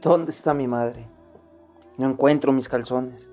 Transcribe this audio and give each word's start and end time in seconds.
¿Dónde 0.00 0.30
está 0.30 0.54
mi 0.54 0.68
madre? 0.68 1.08
No 1.96 2.08
encuentro 2.08 2.52
mis 2.52 2.68
calzones, 2.68 3.28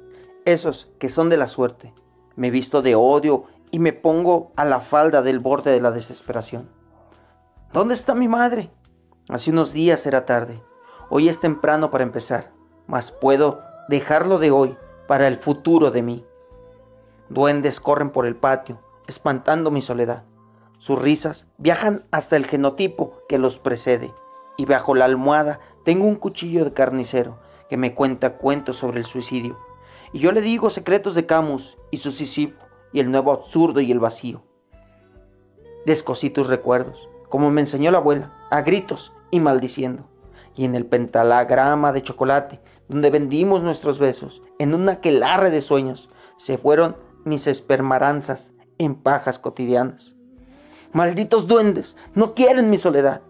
esos 0.45 0.91
que 0.97 1.11
son 1.11 1.29
de 1.29 1.37
la 1.37 1.47
suerte. 1.47 1.93
Me 2.35 2.49
visto 2.49 2.81
de 2.81 2.95
odio 2.95 3.43
y 3.69 3.77
me 3.77 3.93
pongo 3.93 4.51
a 4.55 4.65
la 4.65 4.79
falda 4.79 5.21
del 5.21 5.37
borde 5.39 5.69
de 5.69 5.79
la 5.79 5.91
desesperación. 5.91 6.67
¿Dónde 7.71 7.93
está 7.93 8.15
mi 8.15 8.27
madre? 8.27 8.71
Hace 9.29 9.51
unos 9.51 9.73
días 9.73 10.07
era 10.07 10.25
tarde. 10.25 10.59
Hoy 11.11 11.29
es 11.29 11.39
temprano 11.39 11.91
para 11.91 12.03
empezar, 12.03 12.51
mas 12.87 13.11
puedo 13.11 13.61
dejarlo 13.87 14.39
de 14.39 14.49
hoy 14.49 14.75
para 15.07 15.27
el 15.27 15.37
futuro 15.37 15.91
de 15.91 16.01
mí. 16.01 16.25
Duendes 17.29 17.79
corren 17.79 18.09
por 18.09 18.25
el 18.25 18.35
patio, 18.35 18.79
espantando 19.05 19.69
mi 19.69 19.83
soledad. 19.83 20.23
Sus 20.79 20.99
risas 20.99 21.47
viajan 21.59 22.05
hasta 22.09 22.37
el 22.37 22.47
genotipo 22.47 23.21
que 23.29 23.37
los 23.37 23.59
precede, 23.59 24.11
y 24.57 24.65
bajo 24.65 24.95
la 24.95 25.05
almohada 25.05 25.59
tengo 25.85 26.05
un 26.05 26.15
cuchillo 26.15 26.65
de 26.65 26.73
carnicero 26.73 27.39
que 27.69 27.77
me 27.77 27.93
cuenta 27.93 28.37
cuentos 28.37 28.75
sobre 28.75 28.97
el 28.97 29.05
suicidio. 29.05 29.57
Y 30.11 30.19
yo 30.19 30.31
le 30.31 30.41
digo 30.41 30.69
secretos 30.71 31.13
de 31.13 31.27
Camus 31.27 31.77
y 31.91 31.97
su 31.97 32.11
Sísifo 32.11 32.57
y 32.91 32.99
el 32.99 33.11
nuevo 33.11 33.31
absurdo 33.31 33.79
y 33.81 33.91
el 33.91 33.99
vacío. 33.99 34.43
Descosí 35.85 36.31
tus 36.31 36.47
recuerdos, 36.47 37.07
como 37.29 37.51
me 37.51 37.61
enseñó 37.61 37.91
la 37.91 37.99
abuela, 37.99 38.33
a 38.49 38.61
gritos 38.61 39.13
y 39.29 39.39
maldiciendo. 39.39 40.09
Y 40.55 40.65
en 40.65 40.73
el 40.73 40.87
pentalagrama 40.87 41.91
de 41.91 42.01
chocolate, 42.01 42.61
donde 42.87 43.11
vendimos 43.11 43.61
nuestros 43.61 43.99
besos, 43.99 44.41
en 44.57 44.73
un 44.73 44.89
aquelarre 44.89 45.51
de 45.51 45.61
sueños, 45.61 46.09
se 46.37 46.57
fueron 46.57 46.97
mis 47.25 47.45
espermaranzas 47.45 48.53
en 48.79 48.95
pajas 48.95 49.37
cotidianas. 49.37 50.15
Malditos 50.93 51.47
duendes, 51.47 51.97
no 52.15 52.33
quieren 52.33 52.71
mi 52.71 52.79
soledad, 52.79 53.21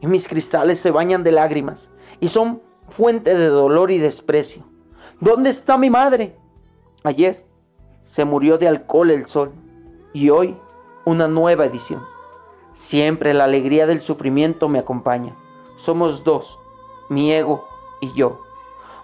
y 0.00 0.06
mis 0.06 0.26
cristales 0.26 0.80
se 0.80 0.90
bañan 0.90 1.22
de 1.22 1.32
lágrimas, 1.32 1.90
y 2.20 2.28
son 2.28 2.62
fuente 2.88 3.34
de 3.34 3.46
dolor 3.46 3.90
y 3.90 3.98
desprecio. 3.98 4.64
¿Dónde 5.20 5.50
está 5.50 5.76
mi 5.76 5.90
madre? 5.90 6.36
Ayer 7.02 7.44
se 8.04 8.24
murió 8.24 8.58
de 8.58 8.68
alcohol 8.68 9.10
el 9.10 9.26
sol, 9.26 9.52
y 10.12 10.30
hoy 10.30 10.56
una 11.04 11.28
nueva 11.28 11.64
edición. 11.64 12.04
Siempre 12.74 13.34
la 13.34 13.44
alegría 13.44 13.86
del 13.86 14.00
sufrimiento 14.00 14.68
me 14.68 14.78
acompaña. 14.78 15.36
Somos 15.76 16.24
dos, 16.24 16.58
mi 17.08 17.32
ego 17.32 17.66
y 18.00 18.12
yo. 18.14 18.40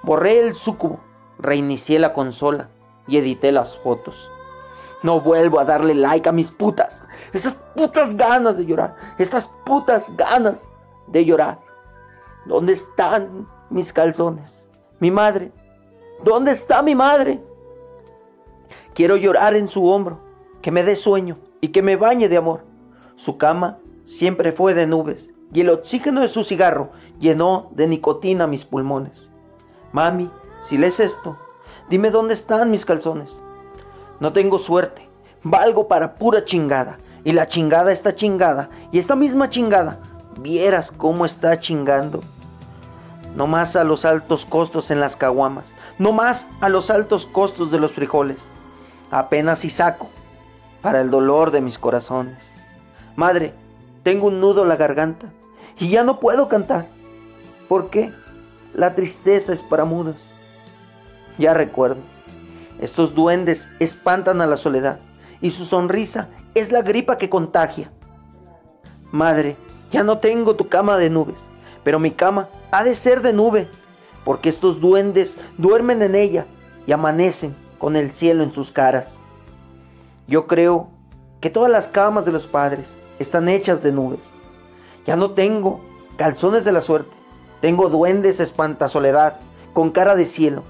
Borré 0.02 0.38
el 0.40 0.54
sucubo, 0.54 1.00
reinicié 1.38 1.98
la 1.98 2.12
consola 2.12 2.70
y 3.06 3.18
edité 3.18 3.52
las 3.52 3.78
fotos. 3.78 4.30
No 5.02 5.20
vuelvo 5.20 5.60
a 5.60 5.64
darle 5.64 5.94
like 5.94 6.28
a 6.28 6.32
mis 6.32 6.50
putas. 6.50 7.04
Esas 7.32 7.54
putas 7.76 8.16
ganas 8.16 8.56
de 8.56 8.66
llorar. 8.66 8.96
Estas 9.18 9.48
putas 9.64 10.16
ganas 10.16 10.68
de 11.06 11.24
llorar. 11.24 11.60
¿Dónde 12.46 12.72
están 12.72 13.48
mis 13.70 13.92
calzones? 13.92 14.68
Mi 15.00 15.10
madre. 15.10 15.52
¿Dónde 16.24 16.52
está 16.52 16.80
mi 16.80 16.94
madre? 16.94 17.42
Quiero 18.94 19.16
llorar 19.16 19.56
en 19.56 19.66
su 19.68 19.86
hombro, 19.88 20.20
que 20.62 20.70
me 20.70 20.84
dé 20.84 20.96
sueño 20.96 21.38
y 21.60 21.68
que 21.68 21.82
me 21.82 21.96
bañe 21.96 22.28
de 22.28 22.36
amor. 22.36 22.64
Su 23.16 23.36
cama 23.36 23.78
siempre 24.04 24.52
fue 24.52 24.74
de 24.74 24.86
nubes 24.86 25.34
y 25.52 25.60
el 25.60 25.70
oxígeno 25.70 26.20
de 26.20 26.28
su 26.28 26.44
cigarro 26.44 26.90
llenó 27.18 27.68
de 27.72 27.88
nicotina 27.88 28.46
mis 28.46 28.64
pulmones. 28.64 29.30
Mami, 29.92 30.30
si 30.60 30.78
lees 30.78 31.00
esto, 31.00 31.36
dime 31.90 32.10
dónde 32.10 32.34
están 32.34 32.70
mis 32.70 32.84
calzones. 32.84 33.42
No 34.20 34.32
tengo 34.32 34.58
suerte, 34.58 35.08
valgo 35.42 35.88
para 35.88 36.14
pura 36.14 36.44
chingada. 36.44 36.98
Y 37.24 37.32
la 37.32 37.48
chingada 37.48 37.90
está 37.90 38.14
chingada. 38.14 38.70
Y 38.92 38.98
esta 38.98 39.16
misma 39.16 39.50
chingada, 39.50 39.98
vieras 40.38 40.92
cómo 40.92 41.26
está 41.26 41.58
chingando. 41.58 42.20
No 43.36 43.46
más 43.46 43.76
a 43.76 43.84
los 43.84 44.04
altos 44.04 44.44
costos 44.46 44.90
en 44.90 44.98
las 44.98 45.14
caguamas. 45.14 45.66
No 45.98 46.10
más 46.10 46.48
a 46.60 46.68
los 46.68 46.90
altos 46.90 47.26
costos 47.26 47.70
de 47.70 47.78
los 47.78 47.92
frijoles. 47.92 48.48
Apenas 49.10 49.60
si 49.60 49.70
saco 49.70 50.08
para 50.82 51.00
el 51.00 51.10
dolor 51.10 51.52
de 51.52 51.60
mis 51.60 51.78
corazones. 51.78 52.50
Madre, 53.14 53.54
tengo 54.02 54.26
un 54.26 54.40
nudo 54.40 54.62
en 54.62 54.68
la 54.68 54.76
garganta 54.76 55.32
y 55.78 55.88
ya 55.88 56.02
no 56.02 56.18
puedo 56.18 56.48
cantar. 56.48 56.88
¿Por 57.68 57.90
qué? 57.90 58.12
La 58.74 58.96
tristeza 58.96 59.52
es 59.52 59.62
para 59.62 59.84
mudos. 59.84 60.32
Ya 61.38 61.54
recuerdo 61.54 62.00
estos 62.80 63.14
duendes 63.14 63.68
espantan 63.78 64.40
a 64.40 64.46
la 64.46 64.56
soledad 64.56 64.98
y 65.40 65.50
su 65.50 65.64
sonrisa 65.64 66.28
es 66.54 66.72
la 66.72 66.82
gripa 66.82 67.16
que 67.16 67.30
contagia. 67.30 67.90
Madre, 69.12 69.56
ya 69.90 70.02
no 70.02 70.18
tengo 70.18 70.56
tu 70.56 70.68
cama 70.68 70.98
de 70.98 71.08
nubes, 71.08 71.46
pero 71.86 72.00
mi 72.00 72.10
cama 72.10 72.48
ha 72.72 72.82
de 72.82 72.96
ser 72.96 73.22
de 73.22 73.32
nube, 73.32 73.68
porque 74.24 74.48
estos 74.48 74.80
duendes 74.80 75.36
duermen 75.56 76.02
en 76.02 76.16
ella 76.16 76.44
y 76.84 76.90
amanecen 76.90 77.54
con 77.78 77.94
el 77.94 78.10
cielo 78.10 78.42
en 78.42 78.50
sus 78.50 78.72
caras. 78.72 79.20
Yo 80.26 80.48
creo 80.48 80.88
que 81.40 81.48
todas 81.48 81.70
las 81.70 81.86
camas 81.86 82.24
de 82.24 82.32
los 82.32 82.48
padres 82.48 82.96
están 83.20 83.48
hechas 83.48 83.84
de 83.84 83.92
nubes. 83.92 84.32
Ya 85.06 85.14
no 85.14 85.30
tengo 85.30 85.78
calzones 86.16 86.64
de 86.64 86.72
la 86.72 86.80
suerte, 86.80 87.16
tengo 87.60 87.88
duendes 87.88 88.40
espanta 88.40 88.88
soledad 88.88 89.36
con 89.72 89.92
cara 89.92 90.16
de 90.16 90.26
cielo 90.26 90.64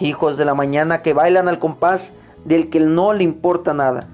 hijos 0.00 0.36
de 0.36 0.44
la 0.44 0.54
mañana 0.54 1.00
que 1.00 1.14
bailan 1.14 1.48
al 1.48 1.58
compás 1.58 2.12
del 2.44 2.68
que 2.68 2.80
no 2.80 3.14
le 3.14 3.24
importa 3.24 3.72
nada. 3.72 4.06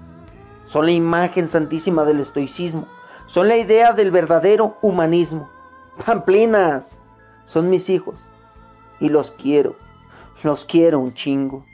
Son 0.66 0.84
la 0.84 0.93
imagen 0.93 1.49
santísima 1.49 2.05
del 2.05 2.21
estoicismo, 2.21 2.87
son 3.27 3.49
la 3.49 3.56
idea 3.56 3.93
del 3.93 4.12
verdadero 4.12 4.77
humanismo. 4.83 5.56
Pamplinas, 6.05 6.99
son 7.45 7.71
mis 7.71 7.89
hijos 7.89 8.27
y 9.01 9.09
los 9.09 9.31
quiero, 9.31 9.77
los 10.43 10.65
quiero 10.65 11.01
un 11.01 11.15
chingo. 11.15 11.65